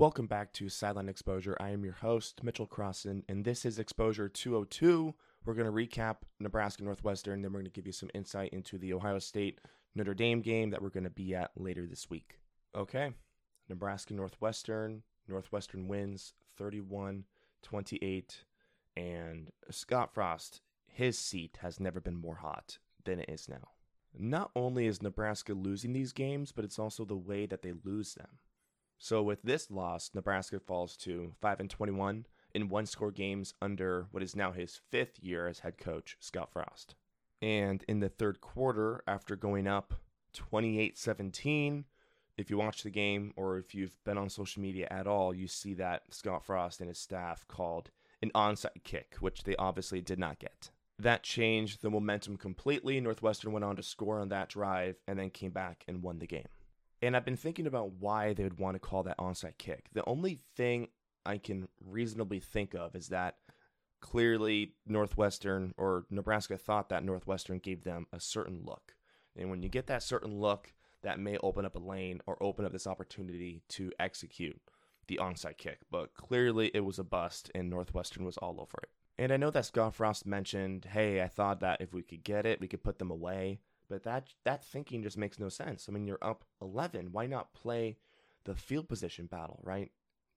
[0.00, 1.58] Welcome back to Sideline Exposure.
[1.60, 5.14] I am your host, Mitchell Crossan, and this is Exposure 202.
[5.44, 8.78] We're going to recap Nebraska Northwestern, then we're going to give you some insight into
[8.78, 9.60] the Ohio State
[9.94, 12.38] Notre Dame game that we're going to be at later this week.
[12.74, 13.12] Okay,
[13.68, 15.02] Nebraska Northwestern.
[15.28, 17.24] Northwestern wins 31
[17.62, 18.44] 28,
[18.96, 23.68] and Scott Frost, his seat has never been more hot than it is now.
[24.18, 28.14] Not only is Nebraska losing these games, but it's also the way that they lose
[28.14, 28.38] them.
[29.02, 34.08] So with this loss, Nebraska falls to 5 and 21 in one score games under
[34.10, 36.96] what is now his fifth year as head coach, Scott Frost.
[37.40, 39.94] And in the third quarter, after going up
[40.34, 41.86] 28 17,
[42.36, 45.48] if you watch the game or if you've been on social media at all, you
[45.48, 50.18] see that Scott Frost and his staff called an onside kick, which they obviously did
[50.18, 50.68] not get.
[50.98, 53.00] That changed the momentum completely.
[53.00, 56.26] Northwestern went on to score on that drive and then came back and won the
[56.26, 56.48] game.
[57.02, 59.88] And I've been thinking about why they would want to call that onside kick.
[59.92, 60.88] The only thing
[61.24, 63.36] I can reasonably think of is that
[64.00, 68.94] clearly Northwestern or Nebraska thought that Northwestern gave them a certain look.
[69.36, 72.64] And when you get that certain look, that may open up a lane or open
[72.64, 74.60] up this opportunity to execute
[75.06, 75.78] the onside kick.
[75.90, 78.90] But clearly it was a bust and Northwestern was all over it.
[79.18, 82.46] And I know that Scott Frost mentioned, hey, I thought that if we could get
[82.46, 83.60] it, we could put them away.
[83.90, 85.86] But that that thinking just makes no sense.
[85.88, 87.08] I mean, you're up 11.
[87.10, 87.98] Why not play
[88.44, 89.90] the field position battle, right?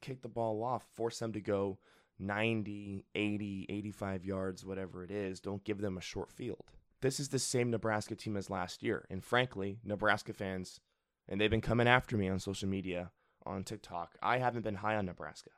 [0.00, 1.78] Kick the ball off, force them to go
[2.18, 5.40] 90, 80, 85 yards, whatever it is.
[5.40, 6.64] Don't give them a short field.
[7.02, 9.06] This is the same Nebraska team as last year.
[9.10, 10.80] And frankly, Nebraska fans,
[11.28, 13.10] and they've been coming after me on social media,
[13.44, 15.50] on TikTok, I haven't been high on Nebraska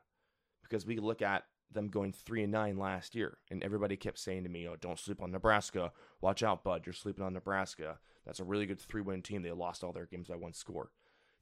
[0.62, 4.44] because we look at them going three and nine last year, and everybody kept saying
[4.44, 5.92] to me, "Oh, don't sleep on Nebraska.
[6.20, 6.86] Watch out, bud.
[6.86, 7.98] You're sleeping on Nebraska.
[8.24, 9.42] That's a really good three-win team.
[9.42, 10.90] They lost all their games by one score."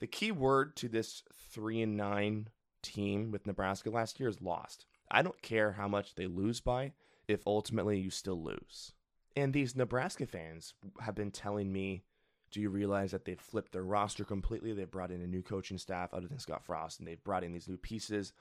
[0.00, 2.48] The key word to this three and nine
[2.82, 4.86] team with Nebraska last year is lost.
[5.10, 6.92] I don't care how much they lose by
[7.28, 8.92] if ultimately you still lose.
[9.36, 12.04] And these Nebraska fans have been telling me,
[12.50, 14.72] do you realize that they've flipped their roster completely?
[14.72, 17.52] They've brought in a new coaching staff other than Scott Frost, and they've brought in
[17.52, 18.32] these new pieces.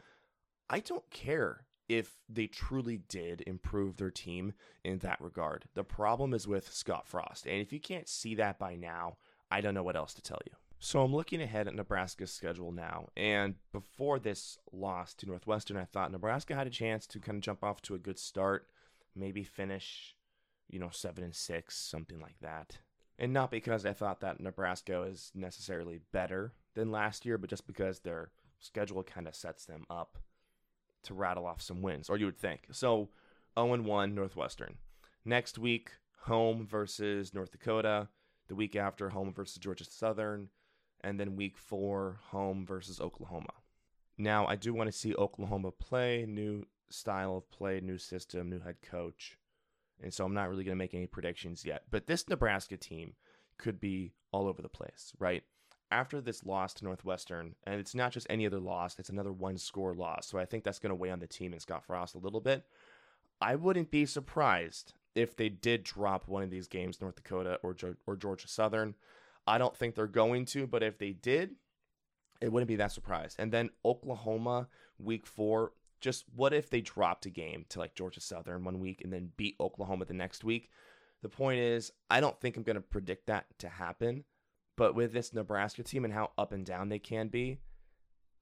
[0.70, 1.66] I don't care
[1.98, 5.66] if they truly did improve their team in that regard.
[5.74, 7.46] The problem is with Scott Frost.
[7.46, 9.18] And if you can't see that by now,
[9.52, 10.54] I don't know what else to tell you.
[10.80, 13.08] So I'm looking ahead at Nebraska's schedule now.
[13.16, 17.42] And before this loss to Northwestern, I thought Nebraska had a chance to kind of
[17.42, 18.68] jump off to a good start,
[19.16, 20.16] maybe finish,
[20.70, 22.80] you know, 7 and 6, something like that.
[23.18, 27.66] And not because I thought that Nebraska is necessarily better than last year, but just
[27.66, 30.18] because their schedule kind of sets them up
[31.04, 32.68] to rattle off some wins, or you would think.
[32.72, 33.10] So
[33.58, 34.78] 0 1 Northwestern.
[35.26, 35.92] Next week,
[36.22, 38.10] home versus North Dakota.
[38.48, 40.50] The week after, home versus Georgia Southern.
[41.02, 43.54] And then week four, home versus Oklahoma.
[44.18, 48.60] Now, I do want to see Oklahoma play, new style of play, new system, new
[48.60, 49.38] head coach.
[50.02, 51.84] And so I'm not really going to make any predictions yet.
[51.90, 53.14] But this Nebraska team
[53.58, 55.44] could be all over the place, right?
[55.94, 59.58] After this loss to Northwestern, and it's not just any other loss, it's another one
[59.60, 60.28] score loss.
[60.28, 62.42] So I think that's going to weigh on the team and Scott Frost a little
[62.42, 62.66] bit.
[63.40, 67.76] I wouldn't be surprised if they did drop one of these games, North Dakota or,
[68.08, 68.96] or Georgia Southern.
[69.46, 71.52] I don't think they're going to, but if they did,
[72.42, 73.36] it wouldn't be that surprised.
[73.38, 74.68] And then Oklahoma,
[74.98, 79.02] week four, just what if they dropped a game to like Georgia Southern one week
[79.04, 80.72] and then beat Oklahoma the next week?
[81.22, 84.24] The point is, I don't think I'm going to predict that to happen.
[84.76, 87.60] But with this Nebraska team and how up and down they can be,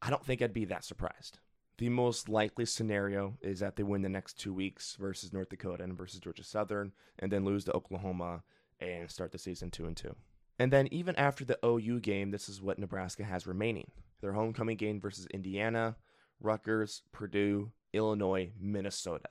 [0.01, 1.39] I don't think I'd be that surprised.
[1.77, 5.83] The most likely scenario is that they win the next two weeks versus North Dakota
[5.83, 8.43] and versus Georgia Southern, and then lose to Oklahoma
[8.79, 10.15] and start the season two and two.
[10.59, 14.77] And then even after the OU game, this is what Nebraska has remaining: their homecoming
[14.77, 15.95] game versus Indiana,
[16.39, 19.29] Rutgers, Purdue, Illinois, Minnesota.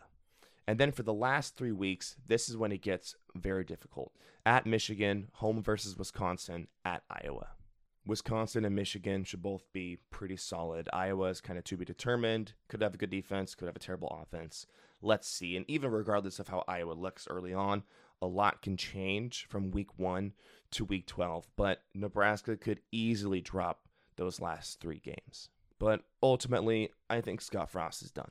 [0.66, 4.12] And then for the last three weeks, this is when it gets very difficult.
[4.47, 7.48] At Michigan, home versus Wisconsin, at Iowa.
[8.06, 10.88] Wisconsin and Michigan should both be pretty solid.
[10.93, 12.55] Iowa is kind of to be determined.
[12.69, 14.67] Could have a good defense, could have a terrible offense.
[15.02, 15.56] Let's see.
[15.56, 17.82] And even regardless of how Iowa looks early on,
[18.23, 20.32] a lot can change from week one
[20.73, 21.49] to week 12.
[21.56, 25.49] But Nebraska could easily drop those last three games.
[25.79, 28.31] But ultimately, I think Scott Frost is done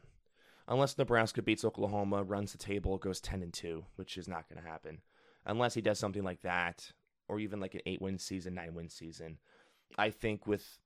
[0.70, 4.62] unless Nebraska beats Oklahoma, runs the table, goes 10 and 2, which is not going
[4.62, 5.00] to happen.
[5.46, 6.92] Unless he does something like that,
[7.28, 9.40] or even like an eight win season, nine win season.
[9.98, 10.80] I think with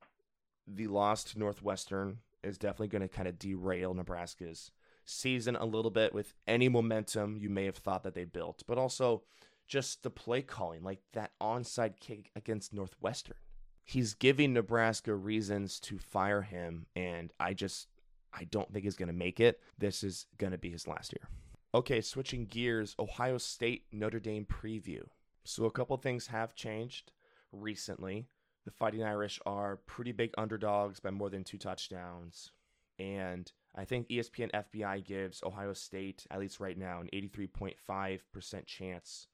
[0.65, 4.71] the loss to Northwestern is definitely going to kind of derail Nebraska's
[5.06, 8.77] season a little bit with any momentum you may have thought that they built, but
[8.77, 9.24] also
[9.68, 13.38] just the play calling, like that onside kick against Northwestern.
[13.86, 17.88] he's giving Nebraska reasons to fire him, and I just
[18.33, 19.59] I don't think he's going to make it.
[19.77, 21.30] This is going to be his last year.
[21.75, 25.01] Okay, switching gears, Ohio State Notre Dame preview.
[25.44, 27.12] So a couple things have changed
[27.51, 28.27] recently.
[28.65, 32.51] The Fighting Irish are pretty big underdogs by more than two touchdowns,
[32.97, 39.27] and I think ESPN FPI gives Ohio State, at least right now, an 83.5% chance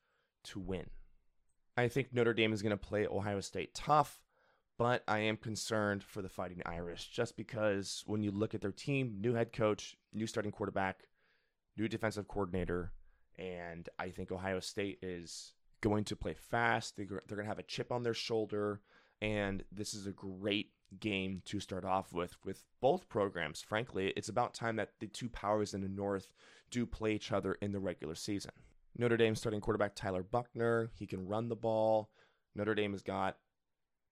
[0.45, 0.89] to win.
[1.77, 4.21] I think Notre Dame is going to play Ohio State tough,
[4.79, 8.71] but I am concerned for the Fighting Irish just because when you look at their
[8.71, 11.03] team, new head coach, new starting quarterback,
[11.77, 12.93] new defensive coordinator,
[13.37, 16.95] and I think Ohio State is going to play fast.
[16.95, 18.79] They're going to have a chip on their shoulder,
[19.21, 23.61] and this is a great game to start off with with both programs.
[23.61, 26.31] Frankly, it's about time that the two powers in the North
[26.71, 28.51] do play each other in the regular season.
[28.97, 32.09] Notre Dame starting quarterback Tyler Buchner, he can run the ball.
[32.55, 33.35] Notre Dame has got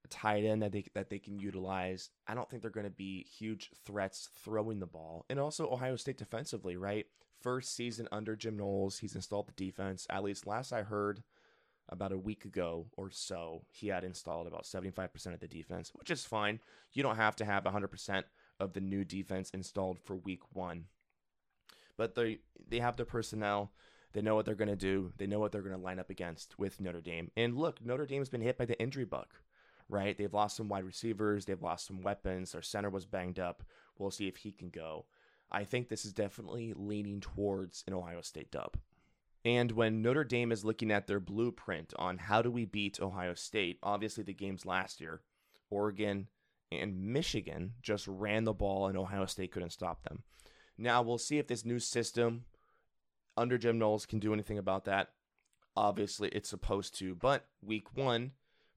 [0.10, 2.10] tight end that they that they can utilize.
[2.28, 5.26] I don't think they're going to be huge threats throwing the ball.
[5.30, 7.06] And also Ohio State defensively, right?
[7.42, 10.08] First season under Jim Knowles, he's installed the defense.
[10.10, 11.24] At least last I heard,
[11.90, 16.12] about a week ago or so, he had installed about 75% of the defense, which
[16.12, 16.60] is fine.
[16.94, 18.24] You don't have to have 100%
[18.60, 20.86] of the new defense installed for week one.
[21.98, 23.72] But they they have the personnel.
[24.14, 25.12] They know what they're going to do.
[25.18, 27.32] They know what they're going to line up against with Notre Dame.
[27.36, 29.28] And look, Notre Dame's been hit by the injury bug,
[29.90, 30.18] right?
[30.18, 31.46] They've lost some wide receivers.
[31.46, 32.52] They've lost some weapons.
[32.52, 33.64] Their center was banged up.
[33.98, 35.06] We'll see if he can go.
[35.52, 38.78] I think this is definitely leaning towards an Ohio State dub.
[39.46, 43.34] And when Notre Dame is looking at their blueprint on how do we beat Ohio
[43.34, 45.22] State, obviously the games last year,
[45.70, 46.28] Oregon
[46.72, 50.24] and Michigan just ran the ball and Ohio State couldn't stop them.
[50.78, 52.44] Now we'll see if this new system
[53.38, 55.10] under Jim Knowles can do anything about that.
[55.78, 58.32] Obviously, it's supposed to, but week one,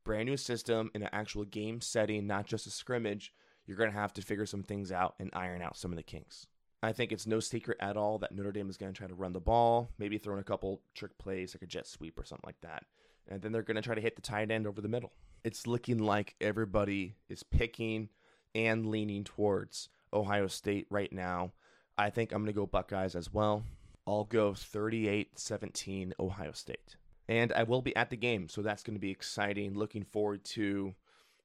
[0.05, 3.33] brand new system in an actual game setting, not just a scrimmage,
[3.67, 6.03] you're going to have to figure some things out and iron out some of the
[6.03, 6.47] kinks.
[6.83, 9.15] I think it's no secret at all that Notre Dame is going to try to
[9.15, 12.25] run the ball, maybe throw in a couple trick plays like a jet sweep or
[12.25, 12.85] something like that.
[13.29, 15.13] And then they're going to try to hit the tight end over the middle.
[15.45, 18.09] It's looking like everybody is picking
[18.55, 21.53] and leaning towards Ohio State right now.
[21.99, 23.63] I think I'm going to go Buckeyes as well.
[24.07, 26.97] I'll go 38 17 Ohio State.
[27.31, 29.75] And I will be at the game, so that's going to be exciting.
[29.75, 30.97] Looking forward to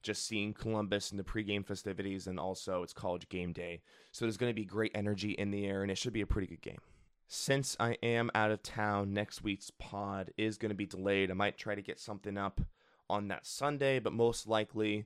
[0.01, 3.83] just seeing Columbus and the pregame festivities, and also it's college game day.
[4.11, 6.25] So there's going to be great energy in the air, and it should be a
[6.25, 6.79] pretty good game.
[7.27, 11.29] Since I am out of town, next week's pod is going to be delayed.
[11.29, 12.61] I might try to get something up
[13.07, 15.05] on that Sunday, but most likely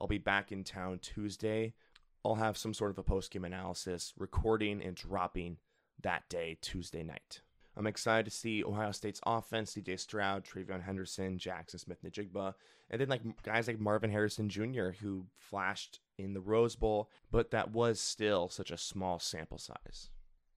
[0.00, 1.74] I'll be back in town Tuesday.
[2.24, 5.58] I'll have some sort of a post game analysis recording and dropping
[6.02, 7.42] that day, Tuesday night.
[7.76, 12.54] I'm excited to see Ohio State's offense, CJ Stroud, TreVeyon Henderson, Jackson Smith-Njigba,
[12.90, 17.50] and then like guys like Marvin Harrison Jr., who flashed in the Rose Bowl, but
[17.50, 20.08] that was still such a small sample size.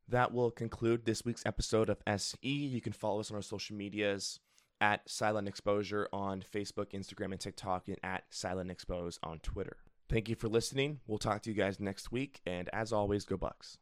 [0.08, 2.38] That will conclude this week's episode of SE.
[2.42, 4.40] You can follow us on our social medias
[4.82, 9.78] at Sideline Exposure on Facebook, Instagram, and TikTok, and at Silent Expose on Twitter.
[10.08, 11.02] Thank you for listening.
[11.06, 13.80] We'll talk to you guys next week, and as always, go Bucks.